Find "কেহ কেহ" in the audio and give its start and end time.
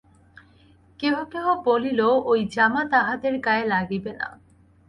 0.99-1.45